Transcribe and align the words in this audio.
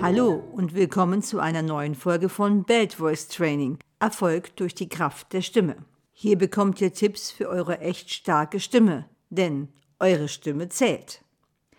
Hallo 0.00 0.44
und 0.52 0.74
willkommen 0.74 1.22
zu 1.22 1.40
einer 1.40 1.62
neuen 1.62 1.96
Folge 1.96 2.28
von 2.28 2.62
Belt 2.62 2.94
Voice 2.94 3.26
Training. 3.26 3.78
Erfolg 3.98 4.54
durch 4.54 4.76
die 4.76 4.88
Kraft 4.88 5.32
der 5.32 5.42
Stimme. 5.42 5.74
Hier 6.12 6.38
bekommt 6.38 6.80
ihr 6.80 6.92
Tipps 6.92 7.32
für 7.32 7.48
eure 7.48 7.80
echt 7.80 8.12
starke 8.12 8.60
Stimme, 8.60 9.06
denn 9.30 9.70
eure 9.98 10.28
Stimme 10.28 10.68
zählt. 10.68 11.24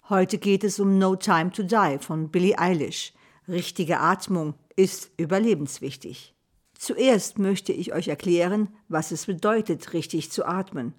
Heute 0.10 0.38
geht 0.38 0.66
es 0.66 0.82
um 0.82 0.98
No 0.98 1.16
Time 1.16 1.52
to 1.52 1.64
Die 1.64 1.98
von 2.02 2.30
Billie 2.30 2.60
Eilish. 2.60 3.14
Richtige 3.48 4.02
Atmung 4.02 4.56
ist 4.78 5.12
überlebenswichtig. 5.18 6.34
Zuerst 6.78 7.40
möchte 7.40 7.74
ich 7.74 7.94
euch 7.94 8.08
erklären, 8.08 8.70
was 8.88 9.12
es 9.12 9.26
bedeutet, 9.26 9.94
richtig 9.94 10.32
zu 10.32 10.46
atmen 10.46 10.94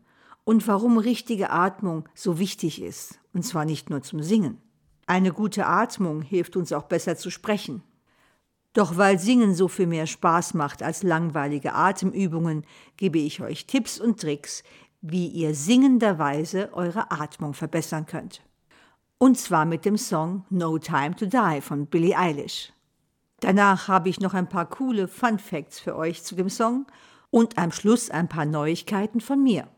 und 0.44 0.66
warum 0.66 0.98
richtige 0.98 1.50
Atmung 1.50 2.08
so 2.14 2.38
wichtig 2.38 2.82
ist, 2.82 3.20
und 3.32 3.44
zwar 3.44 3.64
nicht 3.64 3.88
nur 3.88 4.02
zum 4.02 4.22
Singen. 4.22 4.60
Eine 5.06 5.32
gute 5.32 5.66
Atmung 5.66 6.20
hilft 6.20 6.56
uns 6.56 6.72
auch 6.72 6.82
besser 6.82 7.16
zu 7.16 7.30
sprechen. 7.30 7.82
Doch 8.72 8.96
weil 8.96 9.18
Singen 9.18 9.54
so 9.54 9.68
viel 9.68 9.86
mehr 9.86 10.06
Spaß 10.06 10.54
macht 10.54 10.82
als 10.82 11.02
langweilige 11.02 11.72
Atemübungen, 11.72 12.64
gebe 12.96 13.18
ich 13.18 13.40
euch 13.40 13.66
Tipps 13.66 13.98
und 14.00 14.20
Tricks, 14.20 14.62
wie 15.00 15.28
ihr 15.28 15.54
singenderweise 15.54 16.70
eure 16.74 17.10
Atmung 17.10 17.54
verbessern 17.54 18.06
könnt. 18.06 18.42
Und 19.18 19.38
zwar 19.38 19.64
mit 19.64 19.84
dem 19.84 19.96
Song 19.96 20.44
No 20.50 20.78
Time 20.78 21.14
to 21.14 21.26
Die 21.26 21.60
von 21.60 21.86
Billie 21.86 22.16
Eilish. 22.16 22.72
Danach 23.40 23.86
habe 23.86 24.08
ich 24.08 24.20
noch 24.20 24.34
ein 24.34 24.48
paar 24.48 24.68
coole 24.68 25.06
Fun 25.06 25.38
Facts 25.38 25.78
für 25.78 25.96
euch 25.96 26.24
zu 26.24 26.34
dem 26.34 26.50
Song 26.50 26.86
und 27.30 27.56
am 27.56 27.70
Schluss 27.70 28.10
ein 28.10 28.28
paar 28.28 28.44
Neuigkeiten 28.44 29.20
von 29.20 29.42
mir. 29.42 29.68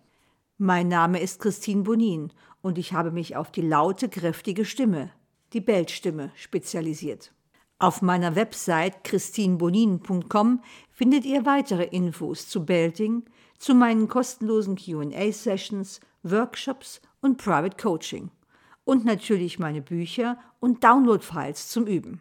Mein 0.56 0.88
Name 0.88 1.20
ist 1.20 1.40
Christine 1.40 1.82
Bonin 1.82 2.32
und 2.62 2.78
ich 2.78 2.92
habe 2.92 3.10
mich 3.10 3.36
auf 3.36 3.50
die 3.50 3.62
laute, 3.62 4.08
kräftige 4.08 4.64
Stimme, 4.64 5.10
die 5.52 5.60
Bellstimme, 5.60 6.30
spezialisiert. 6.36 7.32
Auf 7.78 8.02
meiner 8.02 8.34
Website 8.34 9.04
christinebonin.com 9.04 10.62
findet 10.90 11.24
ihr 11.24 11.46
weitere 11.46 11.84
Infos 11.84 12.46
zu 12.48 12.64
Belting, 12.64 13.24
zu 13.58 13.74
meinen 13.74 14.08
kostenlosen 14.08 14.76
QA-Sessions, 14.76 16.00
Workshops 16.22 17.00
und 17.20 17.38
Private 17.38 17.76
Coaching. 17.82 18.30
Und 18.84 19.04
natürlich 19.04 19.58
meine 19.58 19.80
Bücher 19.80 20.38
und 20.60 20.84
Download-Files 20.84 21.68
zum 21.68 21.86
Üben. 21.86 22.20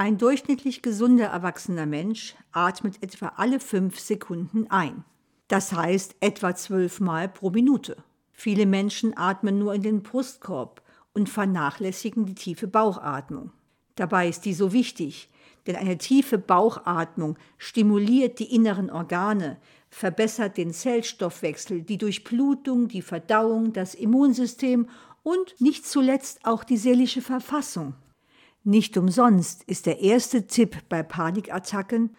Ein 0.00 0.16
durchschnittlich 0.16 0.80
gesunder 0.80 1.26
erwachsener 1.26 1.84
Mensch 1.84 2.34
atmet 2.52 3.02
etwa 3.02 3.34
alle 3.36 3.60
fünf 3.60 4.00
Sekunden 4.00 4.66
ein. 4.70 5.04
Das 5.46 5.74
heißt 5.74 6.16
etwa 6.20 6.56
zwölfmal 6.56 7.28
pro 7.28 7.50
Minute. 7.50 7.98
Viele 8.32 8.64
Menschen 8.64 9.14
atmen 9.14 9.58
nur 9.58 9.74
in 9.74 9.82
den 9.82 10.02
Brustkorb 10.02 10.80
und 11.12 11.28
vernachlässigen 11.28 12.24
die 12.24 12.34
tiefe 12.34 12.66
Bauchatmung. 12.66 13.52
Dabei 13.94 14.30
ist 14.30 14.46
die 14.46 14.54
so 14.54 14.72
wichtig, 14.72 15.28
denn 15.66 15.76
eine 15.76 15.98
tiefe 15.98 16.38
Bauchatmung 16.38 17.36
stimuliert 17.58 18.38
die 18.38 18.54
inneren 18.54 18.88
Organe, 18.88 19.58
verbessert 19.90 20.56
den 20.56 20.72
Zellstoffwechsel, 20.72 21.82
die 21.82 21.98
Durchblutung, 21.98 22.88
die 22.88 23.02
Verdauung, 23.02 23.74
das 23.74 23.94
Immunsystem 23.94 24.88
und 25.22 25.60
nicht 25.60 25.86
zuletzt 25.86 26.46
auch 26.46 26.64
die 26.64 26.78
seelische 26.78 27.20
Verfassung. 27.20 27.92
Nicht 28.62 28.96
umsonst 28.98 29.62
ist 29.64 29.86
der 29.86 30.00
erste 30.00 30.46
Tipp 30.46 30.76
bei 30.88 31.02
Panikattacken, 31.02 32.16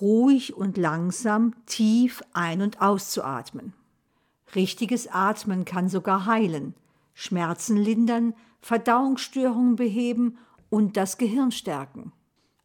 ruhig 0.00 0.56
und 0.56 0.76
langsam 0.76 1.54
tief 1.66 2.22
ein- 2.32 2.62
und 2.62 2.80
auszuatmen. 2.80 3.74
Richtiges 4.54 5.08
Atmen 5.08 5.64
kann 5.64 5.88
sogar 5.88 6.26
heilen, 6.26 6.74
Schmerzen 7.14 7.76
lindern, 7.76 8.34
Verdauungsstörungen 8.60 9.76
beheben 9.76 10.38
und 10.68 10.96
das 10.96 11.16
Gehirn 11.16 11.52
stärken. 11.52 12.12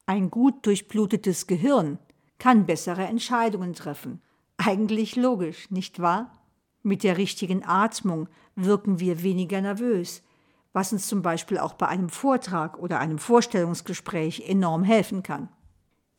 Ein 0.08 0.32
gut 0.32 0.66
durchblutetes 0.66 1.46
Gehirn 1.46 2.00
kann 2.40 2.66
bessere 2.66 3.04
Entscheidungen 3.04 3.74
treffen. 3.74 4.22
Eigentlich 4.58 5.16
logisch, 5.16 5.70
nicht 5.70 6.00
wahr? 6.00 6.32
Mit 6.82 7.04
der 7.04 7.18
richtigen 7.18 7.64
Atmung 7.64 8.28
wirken 8.56 9.00
wir 9.00 9.22
weniger 9.22 9.62
nervös, 9.62 10.24
was 10.74 10.94
uns 10.94 11.08
zum 11.08 11.22
Beispiel 11.22 11.58
auch 11.58 11.74
bei 11.74 11.88
einem 11.88 12.10
Vortrag 12.10 12.78
oder 12.78 13.00
einem 13.00 13.18
Vorstellungsgespräch 13.18 14.48
enorm 14.48 14.84
helfen 14.84 15.24
kann. 15.24 15.50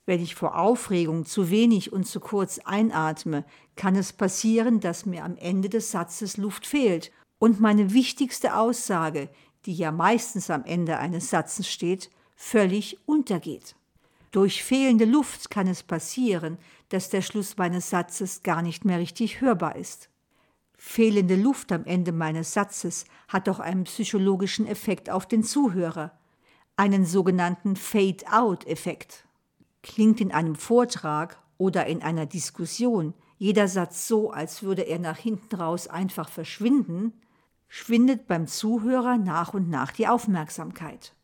Wenn 0.06 0.20
ich 0.20 0.34
vor 0.34 0.58
Aufregung 0.58 1.24
zu 1.24 1.50
wenig 1.50 1.92
und 1.92 2.04
zu 2.04 2.20
kurz 2.20 2.58
einatme, 2.64 3.44
kann 3.76 3.94
es 3.94 4.12
passieren, 4.12 4.80
dass 4.80 5.06
mir 5.06 5.24
am 5.24 5.36
Ende 5.36 5.68
des 5.68 5.92
Satzes 5.92 6.36
Luft 6.36 6.66
fehlt 6.66 7.12
und 7.38 7.60
meine 7.60 7.92
wichtigste 7.92 8.56
Aussage, 8.56 9.28
die 9.66 9.74
ja 9.74 9.92
meistens 9.92 10.50
am 10.50 10.64
Ende 10.64 10.98
eines 10.98 11.30
Satzes 11.30 11.70
steht, 11.70 12.10
völlig 12.34 12.98
untergeht. 13.06 13.76
Durch 14.30 14.62
fehlende 14.62 15.04
Luft 15.04 15.50
kann 15.50 15.66
es 15.66 15.82
passieren, 15.82 16.58
dass 16.88 17.10
der 17.10 17.22
Schluss 17.22 17.56
meines 17.56 17.90
Satzes 17.90 18.42
gar 18.42 18.62
nicht 18.62 18.84
mehr 18.84 18.98
richtig 18.98 19.40
hörbar 19.40 19.76
ist. 19.76 20.08
Fehlende 20.82 21.36
Luft 21.36 21.72
am 21.72 21.84
Ende 21.84 22.10
meines 22.10 22.54
Satzes 22.54 23.04
hat 23.28 23.50
auch 23.50 23.60
einen 23.60 23.84
psychologischen 23.84 24.66
Effekt 24.66 25.10
auf 25.10 25.26
den 25.26 25.44
Zuhörer, 25.44 26.18
einen 26.74 27.04
sogenannten 27.04 27.76
Fade-out-Effekt. 27.76 29.26
Klingt 29.82 30.22
in 30.22 30.32
einem 30.32 30.54
Vortrag 30.54 31.38
oder 31.58 31.84
in 31.84 32.00
einer 32.00 32.24
Diskussion 32.24 33.12
jeder 33.36 33.68
Satz 33.68 34.08
so, 34.08 34.30
als 34.30 34.62
würde 34.62 34.80
er 34.80 34.98
nach 34.98 35.18
hinten 35.18 35.54
raus 35.54 35.86
einfach 35.86 36.30
verschwinden, 36.30 37.12
schwindet 37.68 38.26
beim 38.26 38.46
Zuhörer 38.46 39.18
nach 39.18 39.52
und 39.52 39.68
nach 39.68 39.92
die 39.92 40.08
Aufmerksamkeit. 40.08 41.14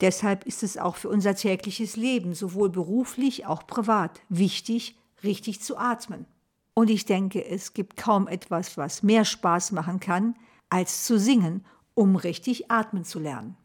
Deshalb 0.00 0.46
ist 0.46 0.62
es 0.62 0.78
auch 0.78 0.94
für 0.94 1.08
unser 1.08 1.34
tägliches 1.34 1.96
Leben, 1.96 2.32
sowohl 2.32 2.70
beruflich, 2.70 3.44
auch 3.44 3.66
privat, 3.66 4.20
wichtig, 4.28 4.96
richtig 5.24 5.60
zu 5.62 5.76
atmen. 5.76 6.26
Und 6.74 6.90
ich 6.90 7.04
denke, 7.04 7.44
es 7.44 7.74
gibt 7.74 7.96
kaum 7.96 8.28
etwas, 8.28 8.76
was 8.76 9.02
mehr 9.02 9.24
Spaß 9.24 9.72
machen 9.72 10.00
kann, 10.00 10.34
als 10.68 11.04
zu 11.04 11.18
singen, 11.18 11.64
um 11.94 12.16
richtig 12.16 12.70
atmen 12.70 13.04
zu 13.04 13.18
lernen. 13.18 13.56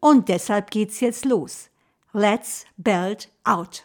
Und 0.00 0.28
deshalb 0.28 0.70
geht's 0.70 1.00
jetzt 1.00 1.24
los. 1.24 1.70
Let's 2.12 2.64
belt 2.76 3.30
out. 3.44 3.84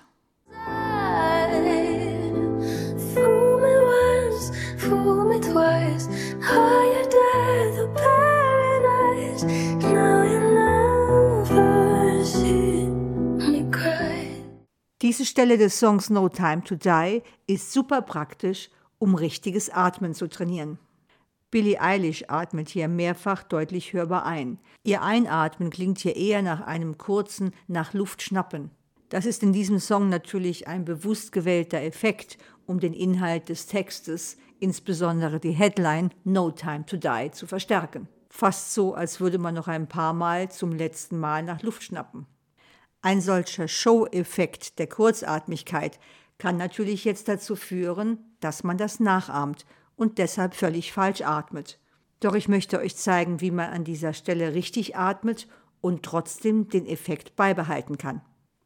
Diese 15.08 15.24
Stelle 15.24 15.58
des 15.58 15.80
Songs 15.80 16.10
No 16.10 16.28
Time 16.28 16.66
to 16.66 16.76
Die 16.76 17.24
ist 17.48 17.72
super 17.72 18.02
praktisch, 18.02 18.70
um 19.00 19.16
richtiges 19.16 19.70
Atmen 19.70 20.14
zu 20.14 20.28
trainieren. 20.28 20.80
Billie 21.50 21.80
Eilish 21.80 22.26
atmet 22.28 22.68
hier 22.68 22.90
mehrfach 22.90 23.44
deutlich 23.44 23.94
hörbar 23.94 24.26
ein. 24.26 24.60
Ihr 24.84 25.04
Einatmen 25.04 25.70
klingt 25.70 26.00
hier 26.00 26.18
eher 26.18 26.42
nach 26.42 26.60
einem 26.60 26.98
kurzen 26.98 27.54
nach 27.70 27.94
Luft 27.94 28.22
schnappen. 28.22 28.70
Das 29.08 29.26
ist 29.26 29.44
in 29.44 29.54
diesem 29.54 29.80
Song 29.80 30.10
natürlich 30.10 30.68
ein 30.68 30.84
bewusst 30.84 31.32
gewählter 31.32 31.82
Effekt, 31.82 32.38
um 32.66 32.82
den 32.82 32.92
Inhalt 32.92 33.48
des 33.48 33.66
Textes, 33.66 34.36
insbesondere 34.60 35.40
die 35.40 35.52
Headline 35.52 36.10
No 36.26 36.52
Time 36.52 36.86
to 36.86 36.98
Die, 36.98 37.32
zu 37.32 37.48
verstärken. 37.48 38.10
Fast 38.30 38.74
so, 38.74 38.94
als 38.94 39.22
würde 39.22 39.38
man 39.38 39.56
noch 39.56 39.70
ein 39.70 39.88
paar 39.88 40.12
Mal 40.12 40.52
zum 40.52 40.74
letzten 40.74 41.18
Mal 41.18 41.44
nach 41.44 41.62
Luft 41.62 41.84
schnappen. 41.84 42.28
Ein 43.08 43.22
solcher 43.22 43.70
Show-Effekt 43.70 44.80
der 44.80 44.88
Kurzatmigkeit 44.88 45.98
kann 46.38 46.58
natürlich 46.58 47.06
jetzt 47.06 47.30
dazu 47.30 47.56
führen, 47.56 48.20
dass 48.42 48.66
man 48.66 48.78
das 48.78 49.00
nachahmt 49.00 49.66
und 49.96 50.18
deshalb 50.18 50.54
völlig 50.54 50.92
falsch 50.92 51.22
atmet. 51.22 51.80
Doch 52.20 52.36
ich 52.36 52.50
möchte 52.50 52.80
euch 52.80 52.98
zeigen, 52.98 53.40
wie 53.40 53.52
man 53.52 53.70
an 53.70 53.86
dieser 53.86 54.12
Stelle 54.12 54.54
richtig 54.54 54.98
atmet 54.98 55.48
und 55.80 56.04
trotzdem 56.04 56.68
den 56.68 56.86
Effekt 56.86 57.38
beibehalten 57.38 57.98
kann. 57.98 58.20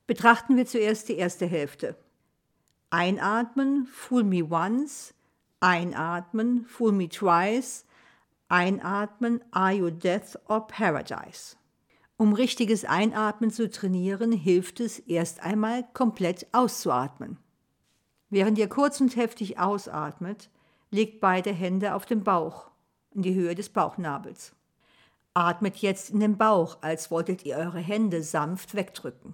Betrachten 0.07 0.57
wir 0.57 0.65
zuerst 0.65 1.09
die 1.09 1.17
erste 1.17 1.45
Hälfte. 1.45 1.95
Einatmen, 2.89 3.85
fool 3.85 4.23
me 4.23 4.43
once, 4.43 5.13
einatmen, 5.59 6.65
fool 6.65 6.93
me 6.93 7.09
twice, 7.09 7.85
einatmen, 8.47 9.43
are 9.51 9.73
you 9.73 9.91
death 9.91 10.35
or 10.49 10.65
paradise. 10.65 11.57
Um 12.21 12.33
richtiges 12.33 12.85
Einatmen 12.85 13.49
zu 13.49 13.67
trainieren, 13.67 14.31
hilft 14.31 14.79
es 14.79 14.99
erst 14.99 15.41
einmal 15.41 15.83
komplett 15.95 16.45
auszuatmen. 16.51 17.39
Während 18.29 18.59
ihr 18.59 18.69
kurz 18.69 19.01
und 19.01 19.15
heftig 19.15 19.57
ausatmet, 19.57 20.51
legt 20.91 21.19
beide 21.19 21.51
Hände 21.51 21.95
auf 21.95 22.05
den 22.05 22.23
Bauch, 22.23 22.69
in 23.15 23.23
die 23.23 23.33
Höhe 23.33 23.55
des 23.55 23.69
Bauchnabels. 23.69 24.53
Atmet 25.33 25.77
jetzt 25.77 26.11
in 26.11 26.19
den 26.19 26.37
Bauch, 26.37 26.77
als 26.81 27.09
wolltet 27.09 27.43
ihr 27.43 27.57
eure 27.57 27.79
Hände 27.79 28.21
sanft 28.21 28.75
wegdrücken. 28.75 29.33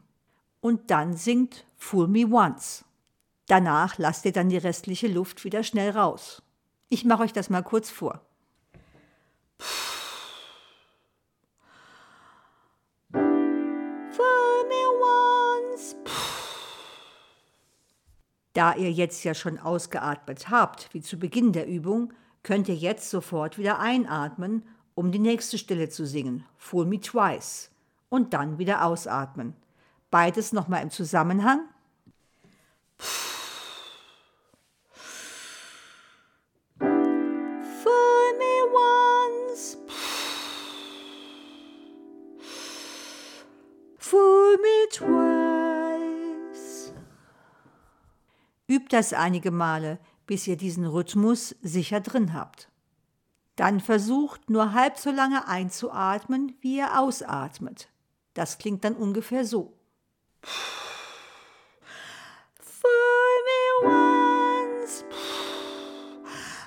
und 0.61 0.89
dann 0.89 1.13
singt 1.13 1.65
Fool 1.75 2.07
Me 2.07 2.25
Once. 2.25 2.85
Danach 3.47 3.97
lasst 3.97 4.23
ihr 4.23 4.31
dann 4.31 4.47
die 4.47 4.55
restliche 4.55 5.09
Luft 5.09 5.43
wieder 5.43 5.63
schnell 5.63 5.89
raus. 5.89 6.41
Ich 6.87 7.03
mache 7.03 7.23
euch 7.23 7.33
das 7.33 7.49
mal 7.49 7.63
kurz 7.63 7.89
vor. 7.89 8.21
Da 18.57 18.73
ihr 18.73 18.91
jetzt 18.91 19.23
ja 19.23 19.35
schon 19.35 19.59
ausgeatmet 19.59 20.49
habt, 20.49 20.91
wie 20.91 21.01
zu 21.01 21.19
Beginn 21.19 21.51
der 21.53 21.67
Übung, 21.67 22.11
könnt 22.41 22.67
ihr 22.67 22.73
jetzt 22.73 23.11
sofort 23.11 23.59
wieder 23.59 23.77
einatmen, 23.77 24.63
um 24.95 25.11
die 25.11 25.19
nächste 25.19 25.59
Stelle 25.59 25.89
zu 25.89 26.07
singen, 26.07 26.43
Fool 26.57 26.87
Me 26.87 26.99
Twice, 26.99 27.69
und 28.09 28.33
dann 28.33 28.57
wieder 28.57 28.83
ausatmen. 28.83 29.53
Beides 30.09 30.53
nochmal 30.53 30.81
im 30.81 30.89
Zusammenhang. 30.89 31.59
Fool 43.99 44.57
me 44.57 44.89
twice. 44.89 45.36
Übt 48.77 48.95
das 48.95 49.11
einige 49.11 49.49
Male, 49.49 49.97
bis 50.27 50.45
ihr 50.45 50.55
diesen 50.55 50.85
Rhythmus 50.85 51.55
sicher 51.63 51.99
drin 51.99 52.35
habt. 52.35 52.69
Dann 53.55 53.79
versucht 53.79 54.51
nur 54.51 54.73
halb 54.73 54.99
so 54.99 55.09
lange 55.09 55.47
einzuatmen, 55.47 56.55
wie 56.61 56.77
ihr 56.77 56.99
ausatmet. 56.99 57.89
Das 58.35 58.59
klingt 58.59 58.83
dann 58.83 58.93
ungefähr 58.93 59.45
so. 59.45 59.73
Fool 62.59 62.91
me 63.47 63.87
once, 63.89 65.03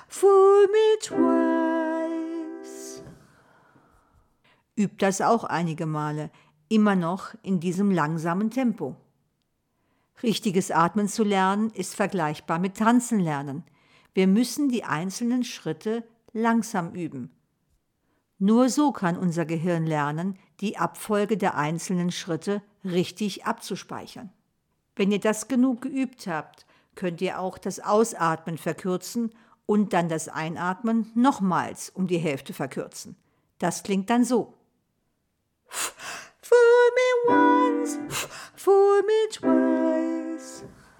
fool 0.09 0.67
me 0.67 0.99
twice. 2.61 3.03
Übt 4.75 4.97
das 4.97 5.21
auch 5.21 5.45
einige 5.45 5.85
Male, 5.85 6.29
immer 6.67 6.97
noch 6.97 7.33
in 7.41 7.61
diesem 7.61 7.89
langsamen 7.89 8.51
Tempo. 8.51 8.97
Richtiges 10.23 10.71
Atmen 10.71 11.07
zu 11.07 11.23
lernen 11.23 11.71
ist 11.71 11.95
vergleichbar 11.95 12.59
mit 12.59 12.77
Tanzen 12.77 13.19
lernen. 13.19 13.63
Wir 14.13 14.27
müssen 14.27 14.69
die 14.69 14.83
einzelnen 14.83 15.43
Schritte 15.43 16.03
langsam 16.33 16.93
üben. 16.93 17.31
Nur 18.37 18.69
so 18.69 18.91
kann 18.91 19.17
unser 19.17 19.45
Gehirn 19.45 19.85
lernen, 19.85 20.37
die 20.59 20.77
Abfolge 20.77 21.37
der 21.37 21.55
einzelnen 21.55 22.11
Schritte 22.11 22.61
richtig 22.83 23.45
abzuspeichern. 23.45 24.31
Wenn 24.95 25.11
ihr 25.11 25.19
das 25.19 25.47
genug 25.47 25.81
geübt 25.81 26.27
habt, 26.27 26.65
könnt 26.95 27.21
ihr 27.21 27.39
auch 27.39 27.57
das 27.57 27.79
Ausatmen 27.79 28.57
verkürzen 28.57 29.31
und 29.65 29.93
dann 29.93 30.09
das 30.09 30.27
Einatmen 30.27 31.11
nochmals 31.15 31.89
um 31.89 32.07
die 32.07 32.17
Hälfte 32.17 32.53
verkürzen. 32.53 33.15
Das 33.59 33.83
klingt 33.83 34.09
dann 34.09 34.25
so. 34.25 34.53
Fool 35.67 36.57
me 36.95 37.33
once, 37.33 37.99
fool 38.55 39.01
me 39.03 39.29
twice. 39.31 39.80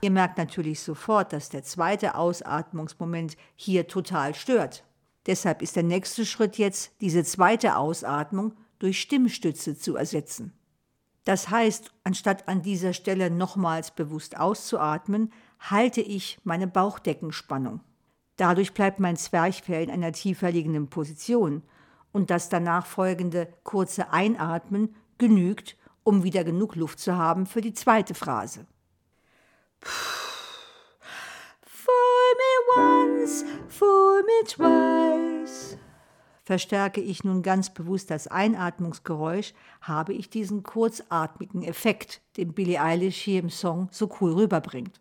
Ihr 0.02 0.12
merkt 0.12 0.40
natürlich 0.40 0.80
sofort, 0.80 1.32
dass 1.32 1.50
der 1.50 1.64
zweite 1.64 2.16
Ausatmungsmoment 2.16 3.38
hier 3.56 3.88
total 3.88 4.34
stört. 4.34 4.84
Deshalb 5.28 5.62
ist 5.62 5.76
der 5.76 5.84
nächste 5.84 6.26
Schritt 6.26 6.58
jetzt, 6.58 6.92
diese 7.02 7.24
zweite 7.24 7.78
Ausatmung 7.78 8.54
durch 8.80 9.00
Stimmstütze 9.00 9.78
zu 9.78 9.96
ersetzen. 9.96 10.54
Das 11.24 11.52
heißt, 11.52 11.92
anstatt 12.04 12.48
an 12.48 12.64
dieser 12.64 12.94
Stelle 12.94 13.30
nochmals 13.30 13.92
bewusst 13.92 14.40
auszuatmen, 14.40 15.32
halte 15.60 16.02
ich 16.02 16.40
meine 16.44 16.66
Bauchdeckenspannung. 16.66 17.82
Dadurch 18.38 18.74
bleibt 18.74 19.00
mein 19.00 19.18
Zwerchfell 19.18 19.84
in 19.84 19.92
einer 19.92 20.14
tiefer 20.14 20.52
liegenden 20.52 20.88
Position 20.88 21.62
und 22.12 22.32
das 22.32 22.50
danach 22.50 22.88
folgende 22.88 23.54
kurze 23.64 24.12
Einatmen 24.12 24.96
genügt, 25.20 25.78
um 26.04 26.24
wieder 26.24 26.44
genug 26.44 26.76
Luft 26.76 27.00
zu 27.00 27.16
haben 27.16 27.46
für 27.46 27.62
die 27.62 27.74
zweite 27.76 28.16
Phrase. 28.16 28.66
Once, 32.76 33.44
fool 33.68 34.24
me 34.24 34.48
twice. 34.48 35.78
Verstärke 36.44 37.02
ich 37.02 37.24
nun 37.24 37.44
ganz 37.44 37.74
bewusst 37.74 38.12
das 38.12 38.28
Einatmungsgeräusch, 38.28 39.54
habe 39.82 40.14
ich 40.14 40.30
diesen 40.30 40.64
kurzatmigen 40.64 41.64
Effekt, 41.64 42.22
den 42.38 42.54
Billie 42.54 42.82
Eilish 42.82 43.18
hier 43.18 43.42
im 43.42 43.50
Song 43.50 43.90
so 43.92 44.10
cool 44.20 44.34
rüberbringt. 44.34 45.00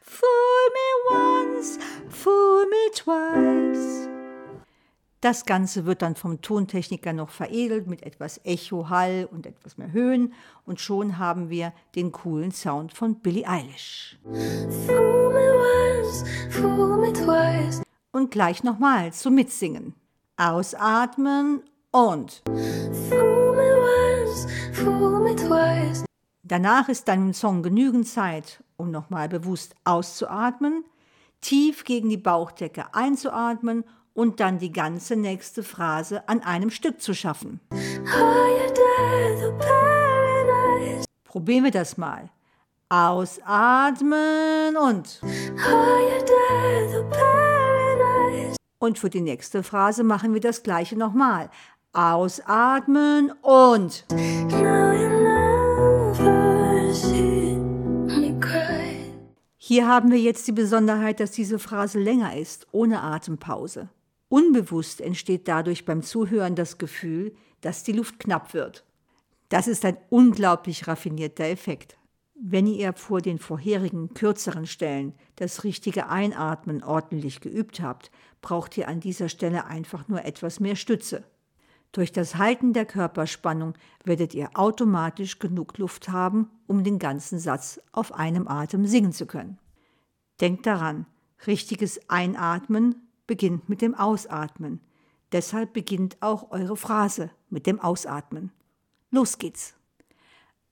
Fool 0.00 0.28
me 0.72 1.16
once, 1.16 1.78
fool 2.08 2.66
me 2.66 2.90
twice. 2.94 3.99
Das 5.22 5.44
Ganze 5.44 5.84
wird 5.84 6.00
dann 6.00 6.14
vom 6.14 6.40
Tontechniker 6.40 7.12
noch 7.12 7.28
veredelt 7.28 7.86
mit 7.86 8.02
etwas 8.04 8.40
Echo, 8.42 8.88
Hall 8.88 9.28
und 9.30 9.44
etwas 9.44 9.76
mehr 9.76 9.92
Höhen 9.92 10.32
und 10.64 10.80
schon 10.80 11.18
haben 11.18 11.50
wir 11.50 11.74
den 11.94 12.10
coolen 12.10 12.52
Sound 12.52 12.94
von 12.94 13.16
Billie 13.16 13.46
Eilish. 13.46 14.18
Und 18.12 18.30
gleich 18.30 18.64
nochmal 18.64 19.12
zum 19.12 19.34
Mitsingen. 19.34 19.94
Ausatmen 20.38 21.64
und. 21.90 22.42
Danach 26.42 26.88
ist 26.88 27.08
dann 27.08 27.26
im 27.26 27.34
Song 27.34 27.62
genügend 27.62 28.08
Zeit, 28.08 28.64
um 28.78 28.90
nochmal 28.90 29.28
bewusst 29.28 29.74
auszuatmen, 29.84 30.82
tief 31.42 31.84
gegen 31.84 32.08
die 32.08 32.16
Bauchdecke 32.16 32.94
einzuatmen 32.94 33.84
dann 34.40 34.58
die 34.58 34.72
ganze 34.72 35.16
nächste 35.16 35.62
Phrase 35.62 36.28
an 36.28 36.42
einem 36.42 36.70
Stück 36.70 37.00
zu 37.00 37.14
schaffen. 37.14 37.60
Probieren 41.24 41.64
wir 41.64 41.70
das 41.70 41.96
mal. 41.96 42.28
Ausatmen 42.88 44.76
und. 44.76 45.20
Und 48.80 48.98
für 48.98 49.10
die 49.10 49.20
nächste 49.20 49.62
Phrase 49.62 50.02
machen 50.02 50.34
wir 50.34 50.40
das 50.40 50.64
gleiche 50.64 50.96
nochmal. 50.98 51.50
Ausatmen 51.92 53.32
und. 53.42 54.06
Hier 59.56 59.86
haben 59.86 60.10
wir 60.10 60.18
jetzt 60.18 60.48
die 60.48 60.52
Besonderheit, 60.52 61.20
dass 61.20 61.30
diese 61.30 61.60
Phrase 61.60 62.00
länger 62.00 62.36
ist, 62.36 62.66
ohne 62.72 63.02
Atempause. 63.02 63.88
Unbewusst 64.30 65.00
entsteht 65.00 65.48
dadurch 65.48 65.84
beim 65.84 66.02
Zuhören 66.04 66.54
das 66.54 66.78
Gefühl, 66.78 67.34
dass 67.62 67.82
die 67.82 67.90
Luft 67.90 68.20
knapp 68.20 68.54
wird. 68.54 68.84
Das 69.48 69.66
ist 69.66 69.84
ein 69.84 69.98
unglaublich 70.08 70.86
raffinierter 70.86 71.46
Effekt. 71.46 71.98
Wenn 72.36 72.68
ihr 72.68 72.92
vor 72.92 73.20
den 73.20 73.40
vorherigen 73.40 74.14
kürzeren 74.14 74.66
Stellen 74.66 75.14
das 75.34 75.64
richtige 75.64 76.08
Einatmen 76.08 76.84
ordentlich 76.84 77.40
geübt 77.40 77.80
habt, 77.80 78.12
braucht 78.40 78.78
ihr 78.78 78.86
an 78.86 79.00
dieser 79.00 79.28
Stelle 79.28 79.66
einfach 79.66 80.06
nur 80.06 80.24
etwas 80.24 80.60
mehr 80.60 80.76
Stütze. 80.76 81.24
Durch 81.90 82.12
das 82.12 82.36
Halten 82.36 82.72
der 82.72 82.86
Körperspannung 82.86 83.74
werdet 84.04 84.32
ihr 84.32 84.50
automatisch 84.54 85.40
genug 85.40 85.76
Luft 85.76 86.08
haben, 86.08 86.48
um 86.68 86.84
den 86.84 87.00
ganzen 87.00 87.40
Satz 87.40 87.80
auf 87.90 88.14
einem 88.14 88.46
Atem 88.46 88.86
singen 88.86 89.12
zu 89.12 89.26
können. 89.26 89.58
Denkt 90.40 90.66
daran, 90.66 91.06
richtiges 91.48 92.08
Einatmen 92.08 93.09
beginnt 93.30 93.68
mit 93.68 93.80
dem 93.80 93.94
Ausatmen. 93.94 94.80
Deshalb 95.30 95.72
beginnt 95.72 96.16
auch 96.18 96.50
eure 96.50 96.76
Phrase 96.76 97.30
mit 97.48 97.68
dem 97.68 97.78
Ausatmen. 97.78 98.50
Los 99.12 99.38
geht's. 99.38 99.74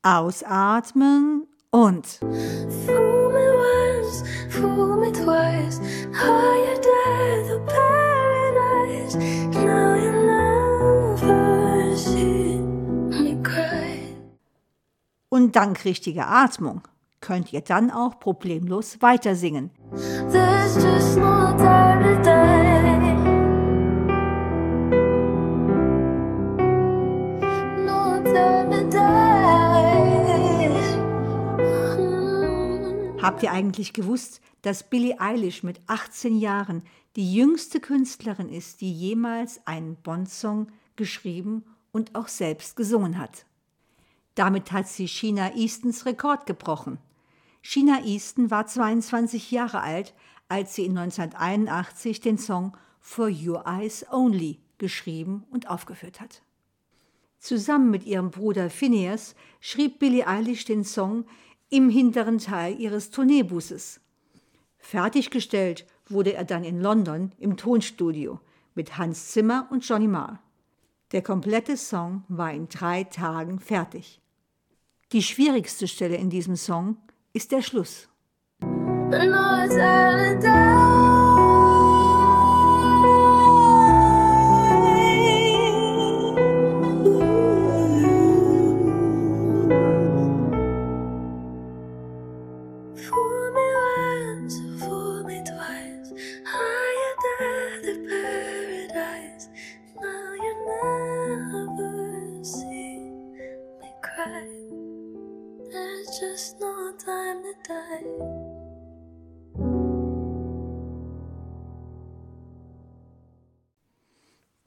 Ausatmen 0.02 1.46
und. 1.70 2.04
Fool 2.18 3.32
me 3.32 3.46
once, 3.54 4.24
fool 4.50 4.96
me 4.96 5.12
twice. 5.12 5.80
Higher 6.12 6.74
death 6.80 7.48
of 7.54 7.64
paradise. 7.64 9.16
Now 9.54 9.94
you 9.94 10.10
never 11.20 11.96
see 11.96 12.58
me 12.58 13.40
cry. 13.40 14.00
Und 15.28 15.54
dank 15.54 15.84
richtiger 15.84 16.26
Atmung 16.26 16.82
könnt 17.20 17.52
ihr 17.52 17.60
dann 17.60 17.92
auch 17.92 18.18
problemlos 18.18 19.00
weitersingen. 19.00 19.70
There's 19.92 20.37
Habt 33.20 33.42
ihr 33.42 33.52
eigentlich 33.52 33.92
gewusst, 33.92 34.40
dass 34.62 34.88
Billie 34.88 35.20
Eilish 35.20 35.62
mit 35.62 35.80
18 35.86 36.38
Jahren 36.38 36.82
die 37.14 37.34
jüngste 37.34 37.78
Künstlerin 37.78 38.48
ist, 38.48 38.80
die 38.80 38.92
jemals 38.92 39.66
einen 39.66 39.96
Bond-Song 39.96 40.68
geschrieben 40.96 41.64
und 41.92 42.14
auch 42.14 42.28
selbst 42.28 42.74
gesungen 42.74 43.18
hat? 43.18 43.44
Damit 44.34 44.72
hat 44.72 44.88
sie 44.88 45.08
Sheena 45.08 45.54
Eastons 45.54 46.06
Rekord 46.06 46.46
gebrochen. 46.46 46.98
Sheena 47.60 48.02
Easton 48.04 48.50
war 48.50 48.66
22 48.66 49.50
Jahre 49.50 49.82
alt, 49.82 50.14
als 50.48 50.74
sie 50.74 50.86
in 50.86 50.96
1981 50.96 52.20
den 52.20 52.38
Song 52.38 52.76
For 53.00 53.28
Your 53.28 53.66
Eyes 53.66 54.06
Only 54.10 54.58
geschrieben 54.78 55.44
und 55.50 55.68
aufgeführt 55.68 56.20
hat. 56.20 56.42
Zusammen 57.38 57.90
mit 57.90 58.04
ihrem 58.04 58.30
Bruder 58.30 58.68
Phineas 58.68 59.34
schrieb 59.60 59.98
Billie 59.98 60.26
Eilish 60.26 60.64
den 60.64 60.84
Song 60.84 61.24
im 61.70 61.88
hinteren 61.88 62.38
Teil 62.38 62.78
ihres 62.78 63.10
Tourneebusses. 63.10 64.00
Fertiggestellt 64.78 65.86
wurde 66.08 66.34
er 66.34 66.44
dann 66.44 66.64
in 66.64 66.80
London 66.80 67.32
im 67.38 67.56
Tonstudio 67.56 68.40
mit 68.74 68.98
Hans 68.98 69.32
Zimmer 69.32 69.68
und 69.70 69.86
Johnny 69.86 70.08
Marr. 70.08 70.40
Der 71.12 71.22
komplette 71.22 71.76
Song 71.76 72.24
war 72.28 72.52
in 72.52 72.68
drei 72.68 73.04
Tagen 73.04 73.60
fertig. 73.60 74.20
Die 75.12 75.22
schwierigste 75.22 75.88
Stelle 75.88 76.16
in 76.16 76.30
diesem 76.30 76.56
Song 76.56 76.96
ist 77.32 77.52
der 77.52 77.62
Schluss. 77.62 78.08
There's 79.10 80.67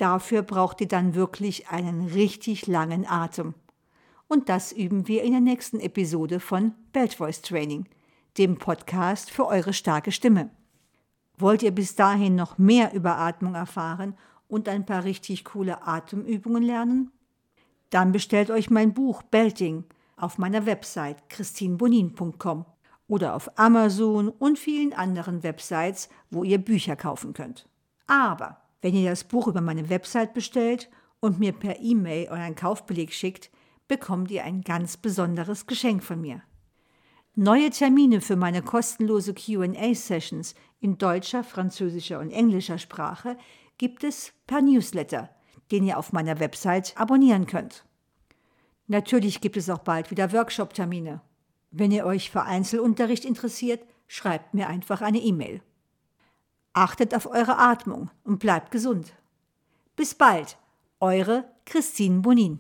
Dafür 0.02 0.42
braucht 0.42 0.82
ihr 0.82 0.88
dann 0.88 1.14
wirklich 1.14 1.68
einen 1.68 2.08
richtig 2.08 2.66
langen 2.66 3.06
Atem. 3.06 3.54
Und 4.28 4.50
das 4.50 4.72
üben 4.72 5.08
wir 5.08 5.22
in 5.22 5.30
der 5.30 5.42
nächsten 5.42 5.80
Episode 5.80 6.40
von 6.40 6.74
Belt 6.92 7.14
Voice 7.14 7.44
Training, 7.44 7.88
dem 8.40 8.58
Podcast 8.58 9.30
für 9.30 9.46
eure 9.46 9.74
starke 9.74 10.12
Stimme. 10.12 10.50
Wollt 11.38 11.62
ihr 11.62 11.70
bis 11.70 11.94
dahin 11.94 12.34
noch 12.34 12.58
mehr 12.58 12.96
über 12.96 13.20
Atmung 13.20 13.54
erfahren 13.54 14.16
und 14.48 14.68
ein 14.68 14.88
paar 14.88 15.04
richtig 15.04 15.46
coole 15.46 15.86
Atemübungen 15.86 16.64
lernen? 16.64 17.12
Dann 17.92 18.12
bestellt 18.12 18.50
euch 18.50 18.72
mein 18.72 18.96
Buch 18.96 19.22
Belting 19.22 19.84
auf 20.18 20.40
meiner 20.40 20.66
Website 20.66 21.30
christinbonin.com 21.30 22.66
oder 23.08 23.36
auf 23.36 23.56
Amazon 23.60 24.30
und 24.30 24.58
vielen 24.58 24.94
anderen 24.94 25.44
Websites, 25.44 26.10
wo 26.32 26.44
ihr 26.44 26.58
Bücher 26.58 26.96
kaufen 26.96 27.34
könnt. 27.34 27.70
Aber 28.08 28.61
wenn 28.82 28.96
ihr 28.96 29.10
das 29.10 29.24
Buch 29.24 29.48
über 29.48 29.62
meine 29.62 29.90
Website 29.90 30.34
bestellt 30.34 30.90
und 31.20 31.40
mir 31.40 31.54
per 31.54 31.80
E-Mail 31.80 32.30
euren 32.30 32.56
Kaufbeleg 32.56 33.14
schickt, 33.14 33.52
bekommt 33.88 34.32
ihr 34.32 34.44
ein 34.44 34.62
ganz 34.62 34.98
besonderes 34.98 35.68
Geschenk 35.68 36.04
von 36.04 36.22
mir. 36.22 36.42
Neue 37.36 37.70
Termine 37.70 38.20
für 38.20 38.36
meine 38.36 38.62
kostenlose 38.62 39.34
QA-Sessions 39.34 40.56
in 40.80 40.98
deutscher, 40.98 41.44
französischer 41.44 42.20
und 42.20 42.32
englischer 42.32 42.78
Sprache 42.78 43.38
gibt 43.78 44.04
es 44.04 44.34
per 44.48 44.62
Newsletter, 44.62 45.30
den 45.72 45.86
ihr 45.86 45.98
auf 45.98 46.12
meiner 46.12 46.40
Website 46.40 46.94
abonnieren 46.98 47.46
könnt. 47.46 47.86
Natürlich 48.88 49.40
gibt 49.40 49.56
es 49.56 49.70
auch 49.70 49.80
bald 49.80 50.12
wieder 50.12 50.34
Workshop-Termine. 50.34 51.22
Wenn 51.70 51.92
ihr 51.92 52.06
euch 52.06 52.30
für 52.32 52.44
Einzelunterricht 52.44 53.24
interessiert, 53.24 53.82
schreibt 54.08 54.54
mir 54.54 54.68
einfach 54.68 55.02
eine 55.02 55.20
E-Mail. 55.20 55.62
Achtet 56.74 57.14
auf 57.14 57.26
eure 57.26 57.58
Atmung 57.58 58.10
und 58.24 58.40
bleibt 58.40 58.72
gesund. 58.72 59.14
Bis 59.96 60.16
bald, 60.16 60.58
eure 61.00 61.46
Christine 61.66 62.22
Bonin. 62.22 62.60